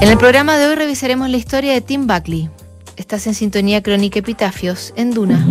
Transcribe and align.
En 0.00 0.08
el 0.08 0.18
programa 0.18 0.58
de 0.58 0.66
hoy 0.66 0.74
revisaremos 0.74 1.28
la 1.28 1.36
historia 1.36 1.72
de 1.72 1.80
Tim 1.80 2.06
Buckley. 2.06 2.48
Estás 2.96 3.26
en 3.26 3.34
sintonía 3.34 3.82
crónica 3.82 4.18
Epitafios 4.18 4.92
en 4.96 5.12
Duna. 5.12 5.46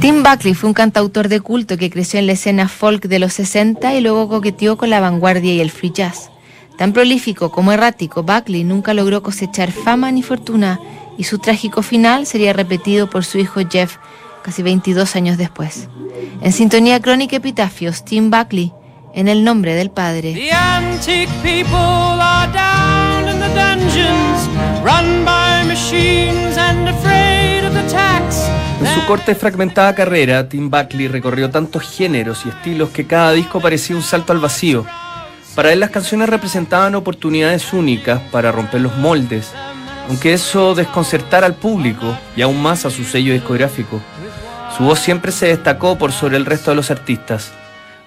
Tim 0.00 0.22
Buckley 0.22 0.54
fue 0.54 0.68
un 0.68 0.74
cantautor 0.74 1.28
de 1.28 1.40
culto 1.40 1.76
que 1.76 1.90
creció 1.90 2.18
en 2.18 2.26
la 2.26 2.32
escena 2.32 2.68
folk 2.68 3.06
de 3.06 3.18
los 3.18 3.32
60 3.34 3.94
y 3.94 4.00
luego 4.00 4.28
coqueteó 4.28 4.76
con 4.76 4.90
la 4.90 5.00
vanguardia 5.00 5.54
y 5.54 5.60
el 5.60 5.70
free 5.70 5.92
jazz. 5.92 6.30
Tan 6.76 6.92
prolífico 6.92 7.52
como 7.52 7.72
errático, 7.72 8.22
Buckley 8.22 8.64
nunca 8.64 8.94
logró 8.94 9.22
cosechar 9.22 9.70
fama 9.70 10.10
ni 10.10 10.22
fortuna 10.22 10.80
y 11.16 11.24
su 11.24 11.38
trágico 11.38 11.82
final 11.82 12.26
sería 12.26 12.52
repetido 12.52 13.08
por 13.08 13.24
su 13.24 13.38
hijo 13.38 13.60
Jeff 13.70 13.98
casi 14.42 14.62
22 14.62 15.14
años 15.16 15.38
después. 15.38 15.88
En 16.40 16.52
sintonía 16.52 17.00
crónica 17.00 17.36
Epitafios, 17.36 18.04
Tim 18.04 18.30
Buckley, 18.30 18.72
en 19.14 19.28
el 19.28 19.44
nombre 19.44 19.74
del 19.74 19.90
Padre. 19.90 20.32
The 20.34 20.52
antique 20.52 21.30
people 21.42 21.76
are 21.76 22.50
down 22.52 23.28
in 23.28 23.40
the 23.40 23.48
dungeons, 23.54 24.48
run 24.82 25.24
by 25.24 25.64
machines 25.66 26.56
and 26.56 26.88
afraid 26.88 27.64
of 27.64 27.74
the 27.74 27.82
tax. 27.90 28.42
En 28.80 28.86
su 28.94 29.06
corta 29.06 29.32
y 29.32 29.34
fragmentada 29.34 29.94
carrera, 29.94 30.48
Tim 30.48 30.70
Buckley 30.70 31.08
recorrió 31.08 31.50
tantos 31.50 31.82
géneros 31.88 32.44
y 32.44 32.48
estilos 32.48 32.90
que 32.90 33.06
cada 33.06 33.32
disco 33.32 33.60
parecía 33.60 33.96
un 33.96 34.02
salto 34.02 34.32
al 34.32 34.40
vacío. 34.40 34.84
Para 35.54 35.72
él 35.72 35.80
las 35.80 35.90
canciones 35.90 36.28
representaban 36.28 36.94
oportunidades 36.94 37.72
únicas 37.72 38.20
para 38.30 38.50
romper 38.50 38.80
los 38.80 38.96
moldes, 38.96 39.52
aunque 40.08 40.32
eso 40.32 40.74
desconcertara 40.74 41.46
al 41.46 41.54
público 41.54 42.16
y 42.34 42.42
aún 42.42 42.60
más 42.62 42.86
a 42.86 42.90
su 42.90 43.04
sello 43.04 43.32
discográfico. 43.32 44.00
Su 44.76 44.84
voz 44.84 44.98
siempre 44.98 45.30
se 45.30 45.48
destacó 45.48 45.98
por 45.98 46.12
sobre 46.12 46.38
el 46.38 46.46
resto 46.46 46.70
de 46.70 46.76
los 46.76 46.90
artistas. 46.90 47.52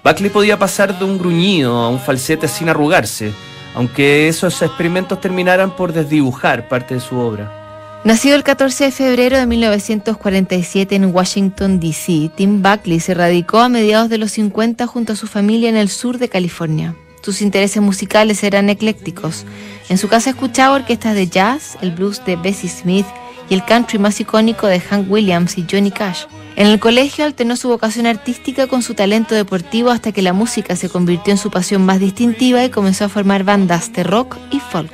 Buckley 0.06 0.30
podía 0.30 0.59
pasar 0.59 1.00
de 1.00 1.03
un 1.03 1.17
gruñido 1.17 1.78
a 1.78 1.89
un 1.89 2.00
falsete 2.00 2.48
sin 2.48 2.70
arrugarse, 2.70 3.34
aunque 3.73 4.28
esos 4.28 4.61
experimentos 4.61 5.20
terminaran 5.20 5.75
por 5.75 5.94
desdibujar 5.94 6.67
parte 6.67 6.94
de 6.94 7.00
su 7.00 7.17
obra. 7.17 8.02
Nacido 8.03 8.36
el 8.36 8.44
14 8.44 8.83
de 8.83 8.92
febrero 8.92 9.36
de 9.36 9.48
1947 9.48 10.94
en 10.94 11.06
Washington, 11.06 11.80
D.C., 11.80 12.30
Tim 12.36 12.61
Buckley 12.61 13.00
se 13.00 13.16
radicó 13.16 13.58
a 13.58 13.67
mediados 13.67 14.08
de 14.09 14.20
los 14.20 14.33
50 14.33 14.86
junto 14.86 15.14
a 15.14 15.16
su 15.16 15.26
familia 15.26 15.70
en 15.70 15.76
el 15.76 15.89
sur 15.89 16.20
de 16.20 16.30
California. 16.30 16.94
Sus 17.23 17.42
intereses 17.42 17.81
musicales 17.81 18.44
eran 18.44 18.70
eclécticos. 18.70 19.44
En 19.89 19.98
su 19.98 20.08
casa 20.08 20.30
escuchaba 20.30 20.76
orquestas 20.76 21.16
de 21.16 21.28
jazz, 21.28 21.80
el 21.81 21.89
blues 21.89 22.23
de 22.28 22.36
Bessie 22.36 22.70
Smith 22.70 23.08
y 23.50 23.56
el 23.56 23.66
country 23.66 23.98
más 23.98 24.20
icónico 24.20 24.67
de 24.67 24.81
Hank 24.81 25.09
Williams 25.09 25.58
y 25.58 25.66
Johnny 25.67 25.89
Cash. 25.89 26.26
En 26.58 26.67
el 26.67 26.80
colegio 26.80 27.25
alternó 27.25 27.58
su 27.58 27.67
vocación 27.67 28.08
artística 28.08 28.67
con 28.67 28.81
su 28.81 28.94
talento 28.94 29.36
deportivo 29.36 29.89
hasta 29.89 30.14
que 30.14 30.22
la 30.22 30.31
música 30.31 30.78
se 30.78 30.88
convirtió 30.88 31.31
en 31.31 31.38
su 31.38 31.52
pasión 31.52 31.86
más 31.86 32.00
distintiva 32.00 32.64
y 32.64 32.70
comenzó 32.70 33.06
a 33.06 33.09
formar 33.09 33.44
bandas 33.44 33.92
de 33.92 34.03
rock 34.03 34.38
y 34.52 34.59
folk. 34.59 34.92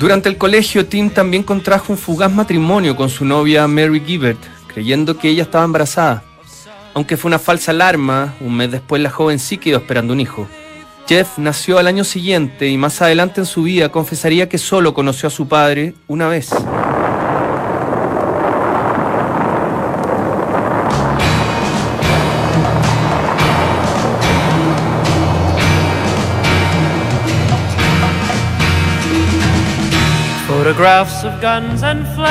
Durante 0.00 0.28
el 0.28 0.36
colegio, 0.36 0.86
Tim 0.86 1.10
también 1.10 1.44
contrajo 1.44 1.92
un 1.92 1.98
fugaz 1.98 2.32
matrimonio 2.32 2.96
con 2.96 3.08
su 3.08 3.24
novia 3.24 3.68
Mary 3.68 4.02
Gibbert, 4.04 4.40
creyendo 4.66 5.16
que 5.16 5.28
ella 5.28 5.44
estaba 5.44 5.64
embarazada. 5.64 6.24
Aunque 6.92 7.16
fue 7.16 7.28
una 7.28 7.38
falsa 7.38 7.70
alarma, 7.70 8.34
un 8.40 8.56
mes 8.56 8.72
después 8.72 9.00
la 9.00 9.10
joven 9.10 9.38
sí 9.38 9.58
quedó 9.58 9.78
esperando 9.78 10.12
un 10.12 10.20
hijo. 10.20 10.48
Jeff 11.06 11.38
nació 11.38 11.78
al 11.78 11.86
año 11.86 12.02
siguiente 12.02 12.68
y 12.68 12.78
más 12.78 13.00
adelante 13.00 13.40
en 13.40 13.46
su 13.46 13.62
vida 13.62 13.90
confesaría 13.90 14.48
que 14.48 14.58
solo 14.58 14.94
conoció 14.94 15.28
a 15.28 15.30
su 15.30 15.46
padre 15.46 15.94
una 16.08 16.28
vez. 16.28 16.50
Photographs 30.74 31.22
of 31.22 31.40
guns 31.40 31.84
and 31.84 32.04
flame, 32.16 32.24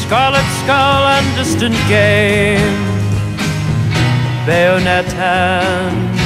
scarlet 0.00 0.48
skull 0.62 1.04
and 1.08 1.36
distant 1.36 1.76
game, 1.86 2.80
bayonet 4.46 5.12
hand, 5.12 6.18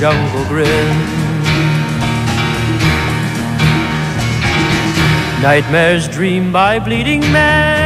jungle 0.00 0.44
grin. 0.48 0.96
Nightmares 5.40 6.08
dreamed 6.08 6.52
by 6.52 6.80
bleeding 6.80 7.20
men. 7.20 7.76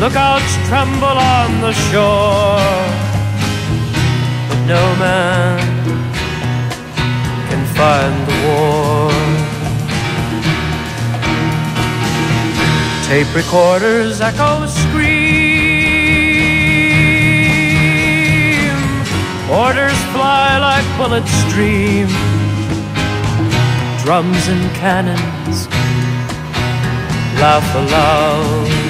Lookouts 0.00 0.56
tremble 0.68 1.18
on 1.18 1.60
the 1.60 1.72
shore 1.90 3.13
no 4.66 4.96
man 4.96 5.58
can 7.48 7.64
find 7.76 8.14
the 8.28 8.34
war. 8.46 9.10
Tape 13.06 13.34
recorders 13.34 14.20
echo 14.22 14.66
scream. 14.66 15.24
Orders 19.50 20.00
fly 20.14 20.58
like 20.58 20.86
bullets 20.96 21.30
stream. 21.44 22.08
Drums 24.02 24.48
and 24.48 24.74
cannons 24.74 25.68
laugh 27.38 27.74
aloud. 27.74 28.83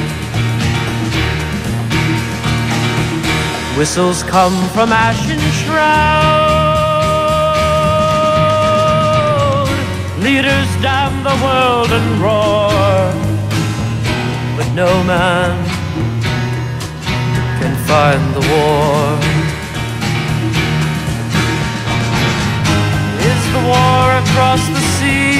Whistles 3.76 4.22
come 4.22 4.68
from 4.68 4.92
ashen 4.92 5.40
shroud. 5.60 6.04
Leaders 10.20 10.68
damn 10.80 11.24
the 11.24 11.34
world 11.44 11.90
and 11.90 12.20
roar, 12.22 12.70
but 14.56 14.68
no 14.74 15.02
man 15.02 15.58
can 17.60 17.74
find 17.88 18.22
the 18.36 18.44
war. 18.52 19.18
Is 23.32 23.42
the 23.54 23.62
war 23.72 24.04
across 24.22 24.62
the 24.68 24.84
sea? 24.96 25.34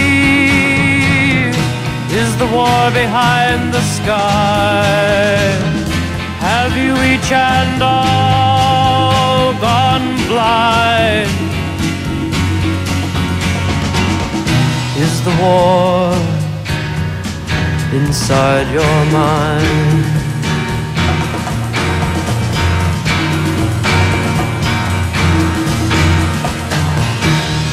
Is 2.21 2.37
the 2.37 2.47
war 2.47 2.91
behind 2.91 3.73
the 3.73 3.85
sky? 3.99 4.85
Have 6.41 6.77
you 6.77 6.93
each 7.13 7.31
and 7.33 7.81
all 7.81 8.14
gone 9.95 10.17
blind? 10.27 11.31
Is 14.97 15.15
the 15.25 15.35
war 15.43 16.15
inside 17.93 18.67
your 18.73 19.05
mind? 19.13 20.05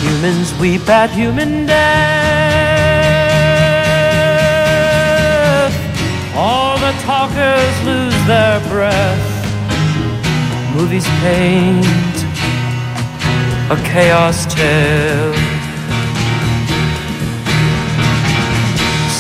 Humans 0.02 0.50
weep 0.60 0.90
at 0.90 1.10
human 1.10 1.66
death. 1.66 1.82
All 6.36 6.78
the 6.78 6.94
talkers 7.04 7.84
lose 7.86 8.26
their 8.26 8.60
breath. 8.70 9.31
Movies 10.82 11.06
paint 11.22 11.86
a 13.70 13.78
chaos 13.86 14.48
tale. 14.52 15.34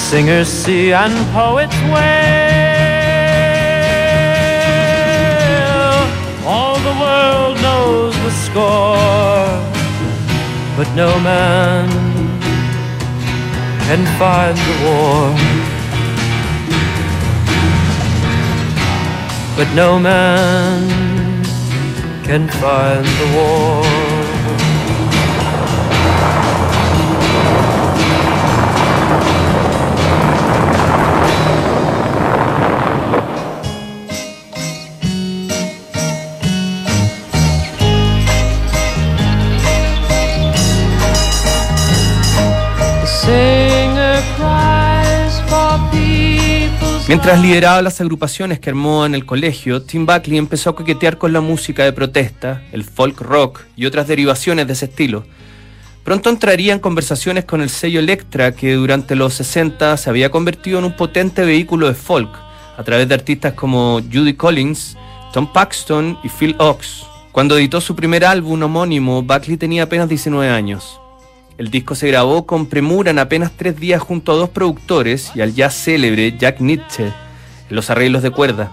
Singers 0.09 0.47
see 0.47 0.91
and 0.91 1.13
poets 1.33 1.79
wail. 1.93 2.01
All 6.47 6.77
the 6.79 6.95
world 7.03 7.55
knows 7.61 8.15
the 8.25 8.31
score, 8.45 9.45
but 10.75 10.89
no 10.95 11.19
man 11.19 11.87
can 13.85 14.03
find 14.17 14.57
the 14.57 14.75
war. 14.83 15.51
but 19.57 19.75
no 19.75 19.99
man 19.99 21.10
can 22.31 22.47
find 22.47 23.05
the 23.05 23.35
war. 23.35 24.00
Mientras 47.11 47.41
lideraba 47.41 47.81
las 47.81 47.99
agrupaciones 47.99 48.61
que 48.61 48.69
armó 48.69 49.05
en 49.05 49.13
el 49.15 49.25
colegio, 49.25 49.81
Tim 49.81 50.05
Buckley 50.05 50.37
empezó 50.37 50.69
a 50.69 50.75
coquetear 50.77 51.17
con 51.17 51.33
la 51.33 51.41
música 51.41 51.83
de 51.83 51.91
protesta, 51.91 52.63
el 52.71 52.85
folk 52.85 53.19
rock 53.19 53.63
y 53.75 53.85
otras 53.85 54.07
derivaciones 54.07 54.65
de 54.65 54.71
ese 54.71 54.85
estilo. 54.85 55.25
Pronto 56.05 56.29
entraría 56.29 56.71
en 56.71 56.79
conversaciones 56.79 57.43
con 57.43 57.59
el 57.59 57.69
sello 57.69 57.99
Electra, 57.99 58.53
que 58.53 58.75
durante 58.75 59.17
los 59.17 59.33
60 59.33 59.97
se 59.97 60.09
había 60.09 60.31
convertido 60.31 60.79
en 60.79 60.85
un 60.85 60.95
potente 60.95 61.43
vehículo 61.43 61.89
de 61.89 61.95
folk, 61.95 62.31
a 62.77 62.83
través 62.85 63.09
de 63.09 63.15
artistas 63.15 63.55
como 63.55 63.99
Judy 63.99 64.35
Collins, 64.35 64.95
Tom 65.33 65.51
Paxton 65.51 66.17
y 66.23 66.29
Phil 66.29 66.55
Ox. 66.59 67.03
Cuando 67.33 67.57
editó 67.57 67.81
su 67.81 67.93
primer 67.93 68.23
álbum 68.23 68.63
homónimo, 68.63 69.21
Buckley 69.21 69.57
tenía 69.57 69.83
apenas 69.83 70.07
19 70.07 70.49
años. 70.49 71.00
El 71.57 71.69
disco 71.69 71.95
se 71.95 72.07
grabó 72.07 72.45
con 72.45 72.65
premura 72.65 73.11
en 73.11 73.19
apenas 73.19 73.51
tres 73.55 73.79
días 73.79 74.01
junto 74.01 74.31
a 74.31 74.35
dos 74.35 74.49
productores 74.49 75.31
y 75.35 75.41
al 75.41 75.53
ya 75.53 75.69
célebre 75.69 76.37
Jack 76.37 76.59
Nietzsche 76.59 77.05
en 77.05 77.75
los 77.75 77.89
arreglos 77.89 78.23
de 78.23 78.31
cuerda. 78.31 78.71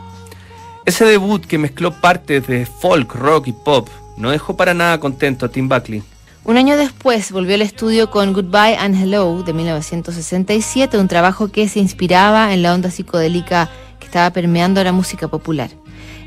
Ese 0.87 1.05
debut 1.05 1.45
que 1.45 1.59
mezcló 1.59 1.93
partes 1.93 2.47
de 2.47 2.65
folk, 2.65 3.15
rock 3.15 3.49
y 3.49 3.53
pop 3.53 3.89
no 4.17 4.31
dejó 4.31 4.57
para 4.57 4.75
nada 4.75 4.99
contento 4.99 5.47
a 5.47 5.51
Tim 5.51 5.69
Buckley. 5.69 6.03
Un 6.45 6.57
año 6.57 6.79
después 6.79 7.31
volvió 7.31 7.57
al 7.57 7.63
estudio 7.63 8.11
con 8.11 8.33
Goodbye 8.33 8.77
and 8.79 8.95
Hello 8.95 9.43
de 9.43 9.53
1967, 9.53 10.97
un 10.97 11.07
trabajo 11.07 11.49
que 11.49 11.69
se 11.69 11.79
inspiraba 11.79 12.55
en 12.55 12.63
la 12.63 12.73
onda 12.73 12.91
psicodélica 12.91 13.69
que 14.01 14.07
estaba 14.07 14.31
permeando 14.31 14.83
la 14.83 14.93
música 14.93 15.29
popular. 15.29 15.71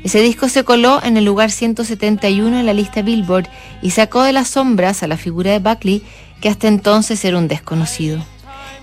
Ese 0.04 0.20
disco 0.20 0.48
se 0.48 0.64
coló 0.64 1.00
en 1.02 1.16
el 1.16 1.24
lugar 1.24 1.50
171 1.50 2.58
en 2.58 2.66
la 2.66 2.72
lista 2.72 3.02
Billboard 3.02 3.48
y 3.82 3.90
sacó 3.90 4.22
de 4.22 4.32
las 4.32 4.48
sombras 4.48 5.02
a 5.02 5.06
la 5.06 5.16
figura 5.16 5.52
de 5.52 5.60
Buckley 5.60 6.02
que 6.42 6.50
hasta 6.50 6.68
entonces 6.68 7.24
era 7.24 7.38
un 7.38 7.48
desconocido. 7.48 8.22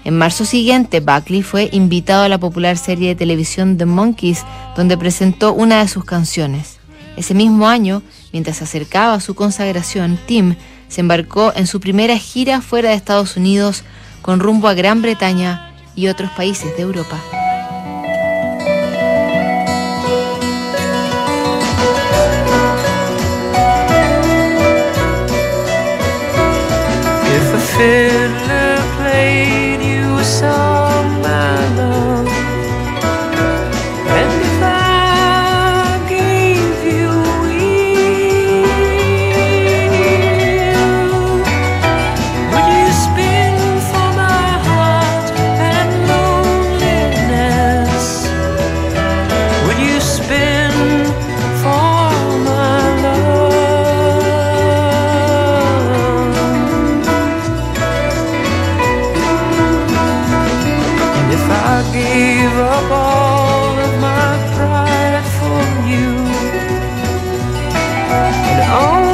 En 0.06 0.18
marzo 0.18 0.46
siguiente, 0.46 1.02
Buckley 1.02 1.44
fue 1.44 1.70
invitado 1.74 2.24
a 2.24 2.30
la 2.30 2.40
popular 2.40 2.78
serie 2.78 3.10
de 3.10 3.16
televisión 3.16 3.78
The 3.78 3.86
Monkeys, 3.86 4.46
donde 4.76 4.98
presentó 4.98 5.54
una 5.54 5.82
de 5.82 5.90
sus 5.90 6.06
canciones. 6.06 6.80
Ese 7.18 7.34
mismo 7.34 7.68
año, 7.68 8.02
mientras 8.32 8.58
se 8.58 8.64
acercaba 8.64 9.16
a 9.16 9.20
su 9.20 9.36
consagración, 9.36 10.18
Tim 10.26 10.56
se 10.88 11.02
embarcó 11.02 11.52
en 11.54 11.68
su 11.68 11.82
primera 11.82 12.18
gira 12.18 12.62
fuera 12.62 12.90
de 12.90 12.96
Estados 12.96 13.36
Unidos 13.36 13.84
con 14.22 14.40
rumbo 14.40 14.70
a 14.70 14.74
Gran 14.74 15.02
Bretaña 15.02 15.74
y 15.96 16.08
otros 16.08 16.32
países 16.32 16.76
de 16.78 16.84
Europa. 16.84 17.20
Fiddler 27.80 28.59
and 68.80 69.09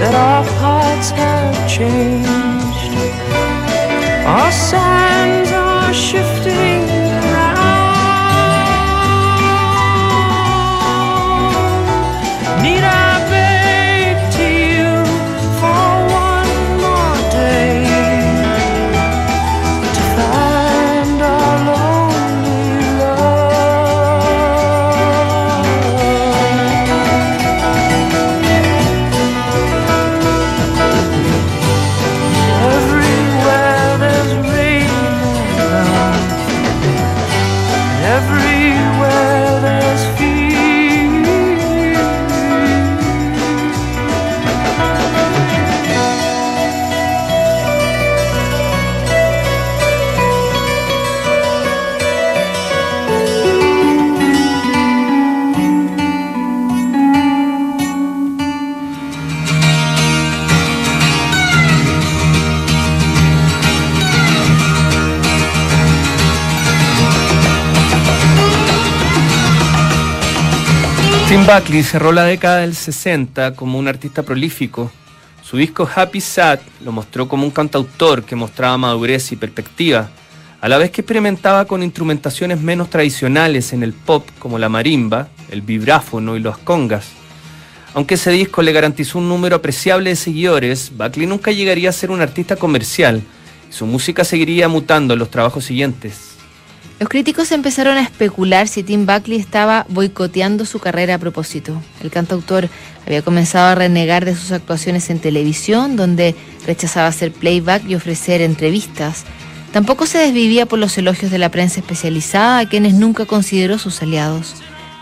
that 0.00 0.14
our 0.14 0.44
hearts 0.60 1.10
have 1.10 1.56
changed. 1.68 2.92
Our 4.26 4.52
sands 4.52 5.52
are 5.52 5.94
shifting. 5.94 6.35
Buckley 71.46 71.84
cerró 71.84 72.10
la 72.10 72.24
década 72.24 72.58
del 72.58 72.74
60 72.74 73.54
como 73.54 73.78
un 73.78 73.86
artista 73.86 74.24
prolífico. 74.24 74.90
Su 75.44 75.56
disco 75.56 75.88
Happy 75.94 76.20
Sad 76.20 76.58
lo 76.84 76.90
mostró 76.90 77.28
como 77.28 77.44
un 77.44 77.52
cantautor 77.52 78.24
que 78.24 78.34
mostraba 78.34 78.76
madurez 78.76 79.30
y 79.30 79.36
perspectiva, 79.36 80.10
a 80.60 80.68
la 80.68 80.76
vez 80.76 80.90
que 80.90 81.02
experimentaba 81.02 81.64
con 81.64 81.84
instrumentaciones 81.84 82.60
menos 82.60 82.90
tradicionales 82.90 83.72
en 83.72 83.84
el 83.84 83.92
pop 83.92 84.28
como 84.40 84.58
la 84.58 84.68
marimba, 84.68 85.28
el 85.48 85.62
vibráfono 85.62 86.36
y 86.36 86.40
los 86.40 86.58
congas. 86.58 87.10
Aunque 87.94 88.14
ese 88.14 88.32
disco 88.32 88.60
le 88.60 88.72
garantizó 88.72 89.18
un 89.18 89.28
número 89.28 89.54
apreciable 89.54 90.10
de 90.10 90.16
seguidores, 90.16 90.90
Buckley 90.96 91.28
nunca 91.28 91.52
llegaría 91.52 91.90
a 91.90 91.92
ser 91.92 92.10
un 92.10 92.22
artista 92.22 92.56
comercial 92.56 93.22
y 93.70 93.72
su 93.72 93.86
música 93.86 94.24
seguiría 94.24 94.66
mutando 94.66 95.14
en 95.14 95.20
los 95.20 95.30
trabajos 95.30 95.64
siguientes. 95.64 96.35
Los 96.98 97.10
críticos 97.10 97.52
empezaron 97.52 97.98
a 97.98 98.02
especular 98.02 98.68
si 98.68 98.82
Tim 98.82 99.04
Buckley 99.04 99.38
estaba 99.38 99.84
boicoteando 99.90 100.64
su 100.64 100.78
carrera 100.78 101.16
a 101.16 101.18
propósito. 101.18 101.82
El 102.02 102.10
cantautor 102.10 102.70
había 103.06 103.20
comenzado 103.20 103.66
a 103.66 103.74
renegar 103.74 104.24
de 104.24 104.34
sus 104.34 104.50
actuaciones 104.50 105.10
en 105.10 105.18
televisión, 105.18 105.96
donde 105.96 106.34
rechazaba 106.66 107.08
hacer 107.08 107.32
playback 107.32 107.84
y 107.86 107.96
ofrecer 107.96 108.40
entrevistas. 108.40 109.24
Tampoco 109.72 110.06
se 110.06 110.16
desvivía 110.16 110.64
por 110.64 110.78
los 110.78 110.96
elogios 110.96 111.30
de 111.30 111.36
la 111.36 111.50
prensa 111.50 111.80
especializada, 111.80 112.60
a 112.60 112.68
quienes 112.68 112.94
nunca 112.94 113.26
consideró 113.26 113.78
sus 113.78 114.00
aliados. 114.00 114.54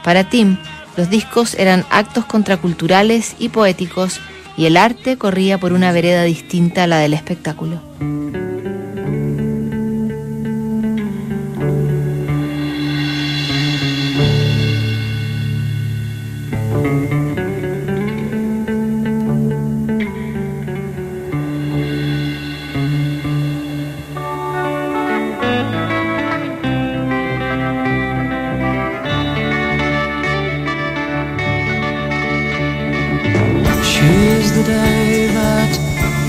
Para 0.03 0.29
Tim, 0.29 0.57
los 0.97 1.11
discos 1.11 1.55
eran 1.55 1.85
actos 1.91 2.25
contraculturales 2.25 3.37
y 3.39 3.51
poéticos, 3.51 4.19
y 4.57 4.67
el 4.67 4.77
arte 4.77 5.17
corría 5.17 5.59
por 5.59 5.73
una 5.73 5.93
vereda 5.93 6.25
distinta 6.25 6.85
a 6.85 6.87
la 6.89 6.99
del 6.99 7.15
espectáculo. 7.15 7.81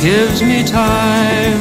Gives 0.06 0.44
me 0.44 0.64
time 0.64 1.60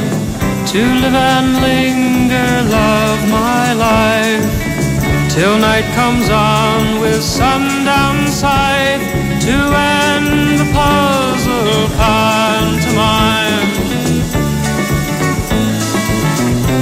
to 0.66 0.80
live 1.02 1.14
and 1.14 1.48
linger, 1.62 2.50
love 2.68 3.20
my 3.30 3.72
life. 3.72 4.44
Till 5.32 5.58
night 5.58 5.83
comes 5.94 6.28
on 6.28 7.00
with 7.00 7.22
sundown 7.22 8.26
sight 8.26 8.98
to 9.40 9.54
end 9.54 10.58
the 10.58 10.68
puzzle 10.74 11.88
pantomime. 11.96 13.70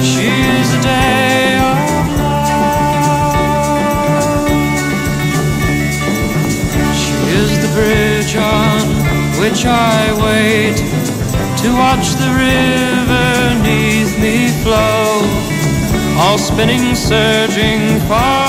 She's 0.01 0.69
a 0.73 0.81
day 0.81 1.57
of 1.69 1.77
love. 2.17 2.57
She 7.01 7.13
is 7.37 7.51
the 7.63 7.69
bridge 7.77 8.35
on 8.35 8.81
which 9.41 9.61
I 9.65 10.11
wait 10.25 10.77
to 11.61 11.67
watch 11.83 12.07
the 12.23 12.31
river 12.49 13.31
neath 13.61 14.13
me 14.19 14.35
flow, 14.63 15.21
all 16.19 16.39
spinning, 16.39 16.95
surging 16.95 17.99
far 18.09 18.42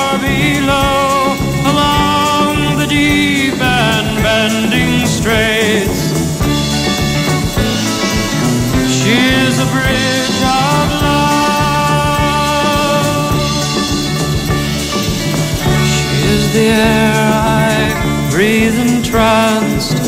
the 16.55 16.69
air 16.69 17.33
I 17.35 18.31
breathe 18.31 18.79
entranced, 18.79 19.99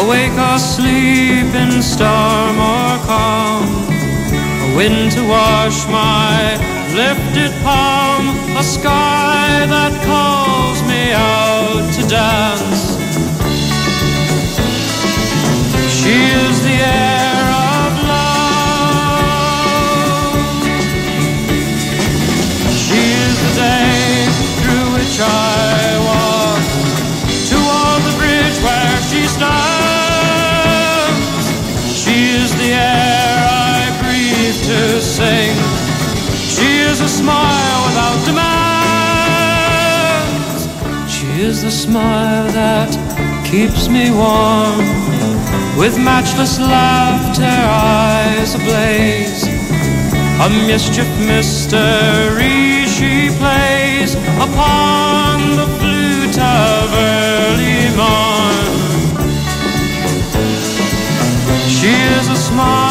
awake 0.00 0.38
or 0.38 0.58
sleep 0.58 1.50
in 1.62 1.82
storm 1.82 2.56
or 2.58 2.94
calm. 3.10 3.66
A 4.66 4.76
wind 4.76 5.10
to 5.12 5.22
wash 5.26 5.88
my 5.88 6.54
lifted 6.94 7.50
palm, 7.64 8.28
a 8.56 8.62
sky 8.62 9.66
that 9.74 9.94
calls 10.06 10.80
me 10.90 11.10
out 11.12 11.84
to 11.96 12.02
dance. 12.06 12.82
She 15.98 16.14
is 16.46 16.62
the 16.62 16.76
air 16.86 17.19
smile 41.90 42.46
that 42.52 42.90
keeps 43.50 43.88
me 43.88 44.12
warm. 44.12 44.78
With 45.76 45.98
matchless 45.98 46.60
laughter, 46.60 47.42
eyes 47.42 48.54
ablaze. 48.54 49.42
A 50.46 50.48
mischief 50.70 51.10
mystery 51.32 52.86
she 52.94 53.12
plays 53.40 54.14
upon 54.46 55.34
the 55.58 55.68
flute 55.78 56.38
of 56.38 56.86
early 57.12 57.80
morn. 57.98 58.70
She 61.76 61.92
is 62.18 62.28
a 62.28 62.36
smile 62.36 62.89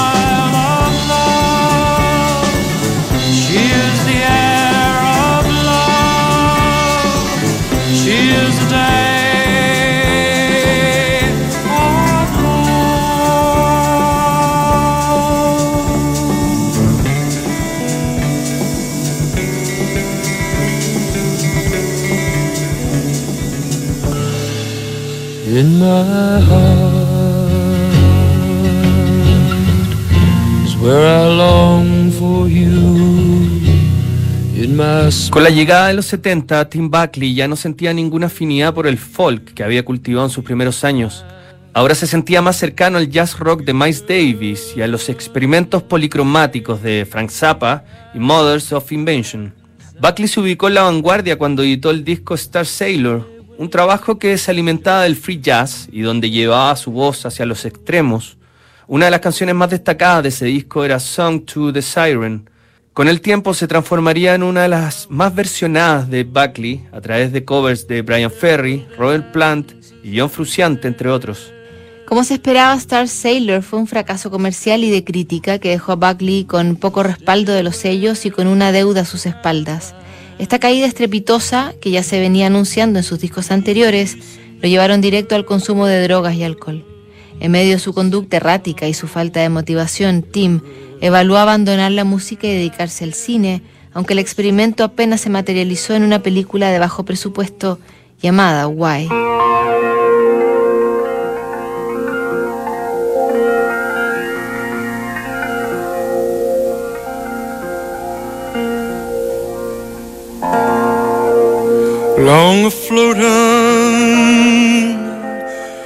Con 35.29 35.43
la 35.43 35.49
llegada 35.49 35.87
de 35.87 35.93
los 35.93 36.05
70, 36.07 36.69
Tim 36.69 36.89
Buckley 36.89 37.33
ya 37.33 37.47
no 37.47 37.55
sentía 37.55 37.93
ninguna 37.93 38.27
afinidad 38.27 38.73
por 38.73 38.87
el 38.87 38.97
folk 38.97 39.53
que 39.53 39.63
había 39.63 39.85
cultivado 39.85 40.25
en 40.25 40.31
sus 40.31 40.43
primeros 40.43 40.83
años. 40.83 41.23
Ahora 41.73 41.95
se 41.95 42.07
sentía 42.07 42.41
más 42.41 42.57
cercano 42.57 42.97
al 42.97 43.09
jazz 43.09 43.37
rock 43.39 43.63
de 43.63 43.73
Miles 43.73 44.05
Davis 44.07 44.73
y 44.75 44.81
a 44.81 44.87
los 44.87 45.07
experimentos 45.07 45.83
policromáticos 45.83 46.81
de 46.81 47.07
Frank 47.09 47.29
Zappa 47.29 47.85
y 48.13 48.19
Mothers 48.19 48.73
of 48.73 48.91
Invention. 48.91 49.53
Buckley 50.01 50.27
se 50.27 50.39
ubicó 50.39 50.67
en 50.67 50.73
la 50.73 50.83
vanguardia 50.83 51.37
cuando 51.37 51.63
editó 51.63 51.91
el 51.91 52.03
disco 52.03 52.33
Star 52.35 52.65
Sailor, 52.65 53.38
un 53.59 53.69
trabajo 53.69 54.17
que 54.17 54.37
se 54.37 54.51
alimentaba 54.51 55.03
del 55.03 55.17
free 55.17 55.41
jazz 55.41 55.89
y 55.91 55.99
donde 55.99 56.29
llevaba 56.29 56.73
su 56.77 56.91
voz 56.91 57.25
hacia 57.25 57.45
los 57.45 57.65
extremos. 57.65 58.37
Una 58.87 59.05
de 59.05 59.11
las 59.11 59.19
canciones 59.19 59.53
más 59.53 59.69
destacadas 59.69 60.23
de 60.23 60.29
ese 60.29 60.45
disco 60.45 60.85
era 60.85 60.97
Song 60.97 61.43
to 61.43 61.73
the 61.73 61.81
Siren. 61.81 62.49
Con 62.93 63.09
el 63.09 63.19
tiempo 63.19 63.53
se 63.53 63.67
transformaría 63.67 64.33
en 64.33 64.43
una 64.43 64.61
de 64.61 64.69
las 64.69 65.07
más 65.09 65.35
versionadas 65.35 66.09
de 66.09 66.23
Buckley 66.23 66.87
a 66.93 67.01
través 67.01 67.33
de 67.33 67.43
covers 67.43 67.85
de 67.85 68.01
Brian 68.01 68.31
Ferry, 68.31 68.87
Robert 68.97 69.33
Plant 69.33 69.73
y 70.05 70.17
John 70.17 70.29
Frusciante, 70.29 70.87
entre 70.87 71.09
otros. 71.09 71.51
Como 72.07 72.23
se 72.23 72.35
esperaba, 72.35 72.73
Star 72.75 73.09
Sailor 73.09 73.61
fue 73.61 73.79
un 73.79 73.87
fracaso 73.87 74.31
comercial 74.31 74.85
y 74.85 74.89
de 74.89 75.03
crítica 75.03 75.59
que 75.59 75.71
dejó 75.71 75.91
a 75.91 75.95
Buckley 75.95 76.45
con 76.45 76.77
poco 76.77 77.03
respaldo 77.03 77.51
de 77.51 77.63
los 77.63 77.75
sellos 77.75 78.25
y 78.25 78.31
con 78.31 78.47
una 78.47 78.71
deuda 78.71 79.01
a 79.01 79.05
sus 79.05 79.25
espaldas. 79.25 79.93
Esta 80.39 80.57
caída 80.57 80.87
estrepitosa, 80.87 81.73
que 81.81 81.91
ya 81.91 82.01
se 82.01 82.19
venía 82.19 82.47
anunciando 82.47 82.97
en 82.97 83.03
sus 83.03 83.19
discos 83.19 83.51
anteriores, 83.51 84.17
lo 84.61 84.69
llevaron 84.69 85.01
directo 85.01 85.35
al 85.35 85.45
consumo 85.45 85.85
de 85.85 86.01
drogas 86.01 86.33
y 86.35 86.43
alcohol. 86.43 86.85
En 87.41 87.51
medio 87.51 87.73
de 87.73 87.79
su 87.79 87.93
conducta 87.93 88.37
errática 88.37 88.87
y 88.87 88.93
su 88.93 89.07
falta 89.07 89.41
de 89.41 89.49
motivación, 89.49 90.23
Tim 90.23 90.61
evaluó 91.01 91.37
abandonar 91.37 91.91
la 91.91 92.05
música 92.05 92.47
y 92.47 92.53
dedicarse 92.53 93.03
al 93.03 93.13
cine, 93.13 93.61
aunque 93.93 94.13
el 94.13 94.19
experimento 94.19 94.85
apenas 94.85 95.19
se 95.21 95.29
materializó 95.29 95.93
en 95.93 96.03
una 96.03 96.23
película 96.23 96.71
de 96.71 96.79
bajo 96.79 97.03
presupuesto 97.03 97.77
llamada 98.21 98.67
Why. 98.67 99.09
Long 112.19 112.65
afloat 112.65 113.17
on 113.17 113.95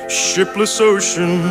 shipless 0.10 0.82
oceans, 0.82 1.46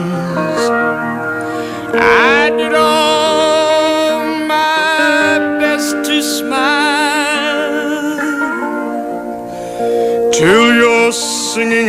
I 1.95 2.51
did 2.51 2.75
all 2.75 4.27
my 4.45 5.39
best 5.61 6.05
to 6.07 6.21
smile. 6.21 7.63
Till 10.33 10.75
your 10.75 11.13
singing 11.13 11.89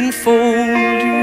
enfold 0.00 1.00
you 1.06 1.20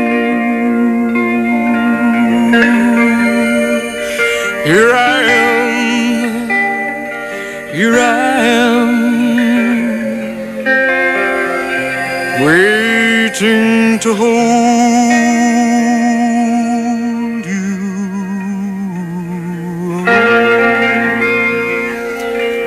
here 4.68 4.92
i 4.94 5.20
am 5.38 6.34
here 7.74 7.98
i 7.98 8.46
am 8.62 8.90
waiting 12.46 14.00
to 14.00 14.14
hold 14.14 14.38
you. 17.46 17.78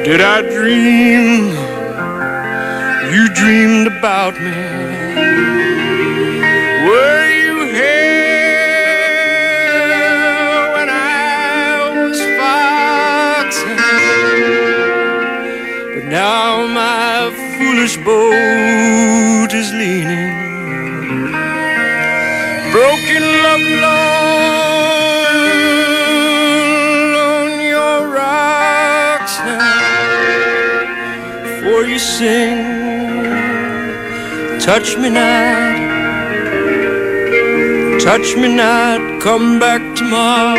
Did 0.05 0.21
I 0.21 0.43
dream 0.43 1.55
you 3.15 3.23
dreamed 3.41 3.87
about 3.87 4.35
me? 4.41 5.20
Foolish 17.91 18.05
boat 18.05 19.55
is 19.55 19.73
leaning. 19.73 20.35
Broken 22.73 23.23
love 23.43 23.61
alone 23.61 24.15
on 27.17 27.49
your 27.61 28.09
rocks. 28.15 29.39
now. 29.39 29.71
For 31.61 31.85
you 31.85 31.99
sing, 31.99 32.59
touch 34.61 34.97
me 34.97 35.11
not, 35.11 35.81
touch 38.01 38.37
me 38.37 38.49
not, 38.55 39.21
come 39.21 39.59
back 39.59 39.83
tomorrow. 39.97 40.59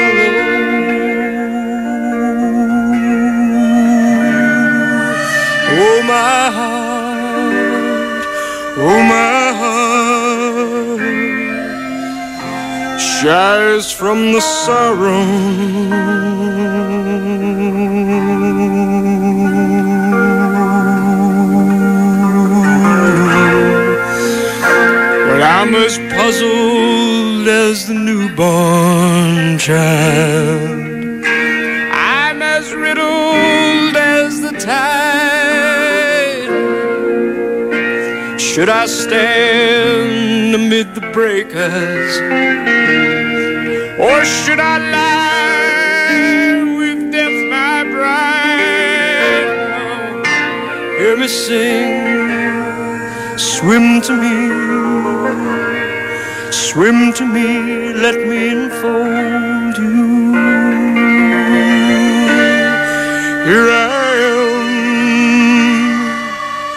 Oh 5.74 6.02
my 6.04 6.52
heart, 6.56 6.81
oh 8.84 9.02
my 9.04 9.54
heart, 9.60 11.00
shies 13.00 13.92
from 13.92 14.32
the 14.32 14.42
sorrow. 14.42 15.22
Well, 25.28 25.44
I'm 25.44 25.76
as 25.76 25.98
puzzled 26.16 27.48
as 27.48 27.88
the 27.88 27.94
newborn 27.94 29.60
child. 29.60 30.71
Should 38.62 38.70
I 38.70 38.86
stand 38.86 40.54
amid 40.54 40.94
the 40.94 41.02
breakers? 41.18 42.14
Or 43.98 44.24
should 44.24 44.60
I 44.60 44.78
lie 44.98 46.62
with 46.78 47.12
death, 47.12 47.50
my 47.50 47.84
bride? 47.90 48.22
Hear 51.00 51.18
me 51.18 51.28
sing, 51.28 53.00
swim 53.36 54.00
to 54.02 54.14
me, 54.24 54.52
swim 56.52 57.14
to 57.14 57.26
me, 57.26 57.94
let 57.94 58.28
me 58.28 58.50
enfold 58.50 59.76
you. 59.76 60.36
Here 63.50 63.70
I 63.72 64.14
am, 64.38 64.70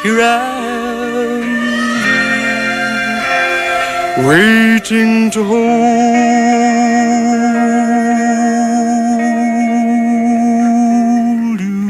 here 0.03 0.23
I 0.23 0.25
am, 0.49 0.54
waiting 4.27 5.31
to 5.31 5.45
hold 5.45 5.61
you. 11.61 11.87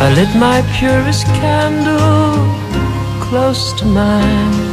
I 0.00 0.12
lit 0.14 0.34
my 0.36 0.62
purest 0.78 1.26
candle 1.26 2.34
close 3.20 3.72
to 3.80 3.84
mine. 3.84 4.63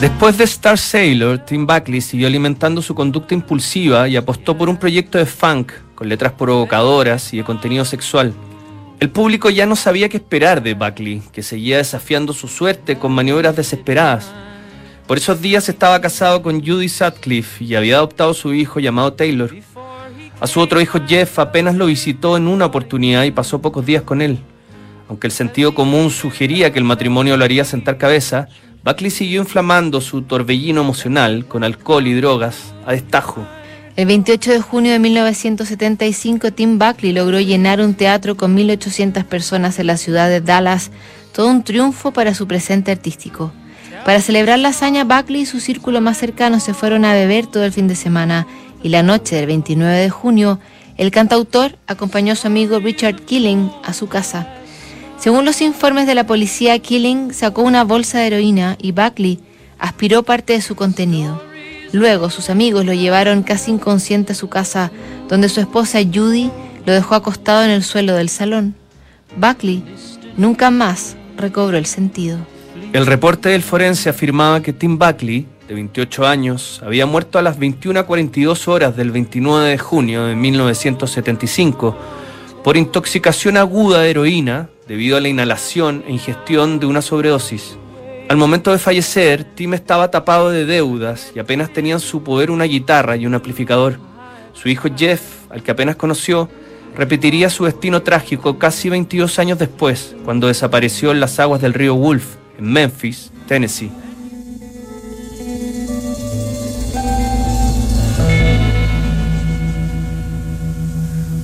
Después 0.00 0.38
de 0.38 0.44
Star 0.44 0.78
Sailor, 0.78 1.40
Tim 1.40 1.66
Buckley 1.66 2.00
siguió 2.00 2.26
alimentando 2.26 2.80
su 2.80 2.94
conducta 2.94 3.34
impulsiva 3.34 4.08
y 4.08 4.16
apostó 4.16 4.56
por 4.56 4.70
un 4.70 4.78
proyecto 4.78 5.18
de 5.18 5.26
funk 5.26 5.72
con 5.94 6.08
letras 6.08 6.32
provocadoras 6.32 7.34
y 7.34 7.36
de 7.36 7.44
contenido 7.44 7.84
sexual. 7.84 8.32
El 8.98 9.10
público 9.10 9.50
ya 9.50 9.66
no 9.66 9.76
sabía 9.76 10.08
qué 10.08 10.16
esperar 10.16 10.62
de 10.62 10.72
Buckley, 10.72 11.22
que 11.32 11.42
seguía 11.42 11.76
desafiando 11.76 12.32
su 12.32 12.48
suerte 12.48 12.96
con 12.96 13.12
maniobras 13.12 13.56
desesperadas. 13.56 14.32
Por 15.06 15.18
esos 15.18 15.42
días 15.42 15.68
estaba 15.68 16.00
casado 16.00 16.40
con 16.40 16.64
Judy 16.64 16.88
Sutcliffe 16.88 17.62
y 17.62 17.74
había 17.74 17.96
adoptado 17.96 18.32
su 18.32 18.54
hijo 18.54 18.80
llamado 18.80 19.12
Taylor. 19.12 19.54
A 20.40 20.46
su 20.46 20.60
otro 20.60 20.80
hijo 20.80 21.00
Jeff 21.06 21.38
apenas 21.38 21.74
lo 21.74 21.84
visitó 21.84 22.38
en 22.38 22.48
una 22.48 22.64
oportunidad 22.64 23.24
y 23.24 23.32
pasó 23.32 23.60
pocos 23.60 23.84
días 23.84 24.04
con 24.04 24.22
él. 24.22 24.38
Aunque 25.10 25.26
el 25.26 25.32
sentido 25.32 25.74
común 25.74 26.08
sugería 26.08 26.72
que 26.72 26.78
el 26.78 26.86
matrimonio 26.86 27.36
lo 27.36 27.44
haría 27.44 27.66
sentar 27.66 27.98
cabeza, 27.98 28.48
Buckley 28.82 29.10
siguió 29.10 29.42
inflamando 29.42 30.00
su 30.00 30.22
torbellino 30.22 30.80
emocional 30.80 31.44
con 31.46 31.64
alcohol 31.64 32.06
y 32.06 32.14
drogas 32.14 32.72
a 32.86 32.92
destajo. 32.92 33.46
El 33.96 34.06
28 34.06 34.52
de 34.52 34.60
junio 34.60 34.92
de 34.92 34.98
1975, 34.98 36.52
Tim 36.52 36.78
Buckley 36.78 37.12
logró 37.12 37.40
llenar 37.40 37.82
un 37.82 37.92
teatro 37.92 38.36
con 38.36 38.56
1.800 38.56 39.24
personas 39.24 39.78
en 39.78 39.88
la 39.88 39.98
ciudad 39.98 40.30
de 40.30 40.40
Dallas, 40.40 40.90
todo 41.34 41.48
un 41.48 41.62
triunfo 41.62 42.12
para 42.12 42.34
su 42.34 42.46
presente 42.46 42.90
artístico. 42.90 43.52
Para 44.06 44.22
celebrar 44.22 44.58
la 44.58 44.68
hazaña, 44.70 45.04
Buckley 45.04 45.42
y 45.42 45.46
su 45.46 45.60
círculo 45.60 46.00
más 46.00 46.16
cercano 46.16 46.58
se 46.60 46.72
fueron 46.72 47.04
a 47.04 47.12
beber 47.12 47.46
todo 47.46 47.64
el 47.64 47.72
fin 47.72 47.88
de 47.88 47.96
semana 47.96 48.46
y 48.82 48.88
la 48.88 49.02
noche 49.02 49.36
del 49.36 49.46
29 49.46 49.98
de 49.98 50.08
junio, 50.08 50.58
el 50.96 51.10
cantautor 51.10 51.76
acompañó 51.86 52.32
a 52.32 52.36
su 52.36 52.46
amigo 52.46 52.78
Richard 52.78 53.16
Killing 53.26 53.70
a 53.84 53.92
su 53.92 54.08
casa. 54.08 54.59
Según 55.20 55.44
los 55.44 55.60
informes 55.60 56.06
de 56.06 56.14
la 56.14 56.24
policía, 56.24 56.78
Killing 56.78 57.34
sacó 57.34 57.60
una 57.60 57.84
bolsa 57.84 58.18
de 58.18 58.28
heroína 58.28 58.78
y 58.80 58.92
Buckley 58.92 59.38
aspiró 59.78 60.22
parte 60.22 60.54
de 60.54 60.62
su 60.62 60.76
contenido. 60.76 61.42
Luego 61.92 62.30
sus 62.30 62.48
amigos 62.48 62.86
lo 62.86 62.94
llevaron 62.94 63.42
casi 63.42 63.70
inconsciente 63.70 64.32
a 64.32 64.34
su 64.34 64.48
casa, 64.48 64.90
donde 65.28 65.50
su 65.50 65.60
esposa 65.60 65.98
Judy 66.00 66.50
lo 66.86 66.94
dejó 66.94 67.16
acostado 67.16 67.62
en 67.64 67.70
el 67.70 67.82
suelo 67.82 68.14
del 68.14 68.30
salón. 68.30 68.74
Buckley 69.36 69.84
nunca 70.38 70.70
más 70.70 71.16
recobró 71.36 71.76
el 71.76 71.84
sentido. 71.84 72.38
El 72.94 73.04
reporte 73.04 73.50
del 73.50 73.62
forense 73.62 74.08
afirmaba 74.08 74.62
que 74.62 74.72
Tim 74.72 74.98
Buckley, 74.98 75.46
de 75.68 75.74
28 75.74 76.26
años, 76.26 76.80
había 76.82 77.04
muerto 77.04 77.38
a 77.38 77.42
las 77.42 77.58
21.42 77.58 78.68
horas 78.68 78.96
del 78.96 79.10
29 79.10 79.68
de 79.68 79.78
junio 79.78 80.24
de 80.24 80.34
1975 80.34 81.94
por 82.64 82.78
intoxicación 82.78 83.58
aguda 83.58 84.00
de 84.00 84.10
heroína 84.10 84.70
debido 84.90 85.16
a 85.16 85.20
la 85.20 85.28
inhalación 85.28 86.02
e 86.08 86.10
ingestión 86.10 86.80
de 86.80 86.86
una 86.86 87.00
sobredosis. 87.00 87.78
Al 88.28 88.36
momento 88.36 88.72
de 88.72 88.78
fallecer, 88.80 89.44
Tim 89.44 89.72
estaba 89.74 90.10
tapado 90.10 90.50
de 90.50 90.66
deudas 90.66 91.30
y 91.32 91.38
apenas 91.38 91.72
tenía 91.72 91.94
en 91.94 92.00
su 92.00 92.24
poder 92.24 92.50
una 92.50 92.64
guitarra 92.64 93.14
y 93.14 93.24
un 93.24 93.36
amplificador. 93.36 94.00
Su 94.52 94.68
hijo 94.68 94.88
Jeff, 94.96 95.20
al 95.48 95.62
que 95.62 95.70
apenas 95.70 95.94
conoció, 95.94 96.48
repetiría 96.96 97.50
su 97.50 97.66
destino 97.66 98.02
trágico 98.02 98.58
casi 98.58 98.88
22 98.88 99.38
años 99.38 99.60
después, 99.60 100.16
cuando 100.24 100.48
desapareció 100.48 101.12
en 101.12 101.20
las 101.20 101.38
aguas 101.38 101.60
del 101.60 101.72
río 101.74 101.94
Wolf, 101.94 102.34
en 102.58 102.72
Memphis, 102.72 103.30
Tennessee. 103.46 103.92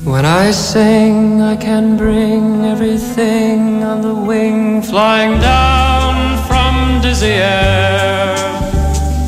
When 0.07 0.25
I 0.25 0.53
sing, 0.53 1.43
I 1.43 1.57
can 1.57 1.97
bring 1.97 2.65
everything 2.65 3.83
on 3.83 4.03
the 4.03 4.15
wing, 4.15 4.81
flying 4.81 5.41
down 5.41 6.39
from 6.47 7.03
dizzy 7.03 7.33
air 7.33 8.37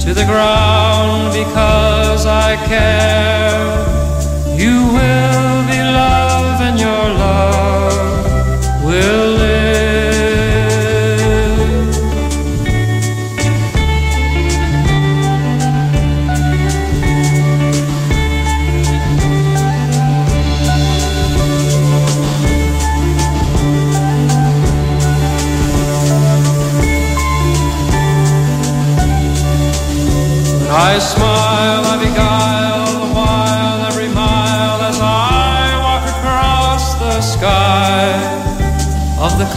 to 0.02 0.14
the 0.14 0.24
ground 0.24 1.32
because 1.32 2.26
I 2.26 2.54
care. 2.66 3.58
You 4.56 4.76
will 4.96 5.66
be 5.66 5.80
love, 5.82 6.60
and 6.60 6.78
your 6.78 7.04
love 7.24 8.84
will 8.84 9.30
live. 9.32 10.07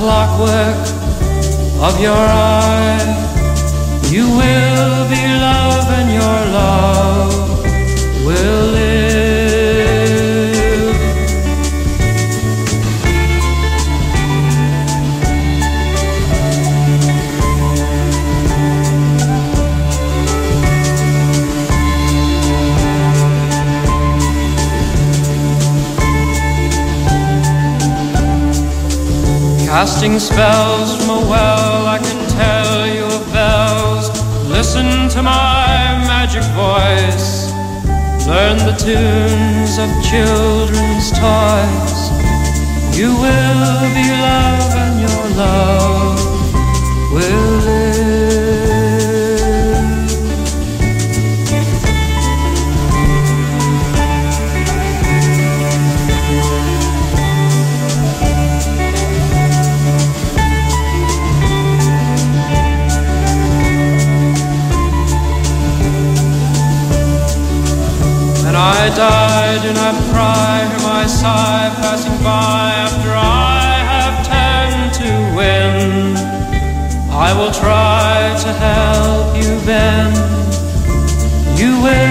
Clockwork 0.02 0.78
of 1.88 2.02
your 2.02 2.26
eye. 2.58 3.06
You 4.10 4.26
will 4.40 5.08
be 5.14 5.22
love, 5.46 5.88
and 6.00 6.10
your 6.12 6.40
love 6.58 7.01
Casting 29.72 30.20
spells 30.20 30.98
from 30.98 31.10
a 31.12 31.30
well, 31.30 31.88
I 31.88 31.98
can 31.98 32.30
tell 32.32 32.86
you 32.94 33.06
of 33.06 33.24
bells. 33.32 34.06
Listen 34.50 35.08
to 35.16 35.24
my 35.24 35.96
magic 36.12 36.44
voice. 36.60 37.50
Learn 38.28 38.58
the 38.68 38.76
tunes 38.76 39.80
of 39.80 39.88
children's 40.12 41.08
toys. 41.16 42.00
You 43.00 43.16
will 43.16 43.88
be 43.96 44.08
love, 44.28 44.76
and 44.84 44.96
your 45.08 45.24
love 45.40 46.20
will 47.14 47.81
I 68.64 68.90
die, 68.96 69.60
do 69.64 69.74
not 69.74 69.96
cry, 70.12 70.68
hear 70.70 70.82
my 70.88 71.08
sigh 71.08 71.72
passing 71.82 72.18
by 72.24 72.70
after 72.86 73.10
I 73.10 73.74
have 73.92 74.16
turned 74.32 74.94
to 75.02 75.12
win. 75.36 76.16
I 77.10 77.34
will 77.38 77.52
try 77.52 78.38
to 78.44 78.50
help 78.68 79.36
you 79.36 79.52
bend. 79.66 80.16
You 81.60 81.72
will 81.82 82.11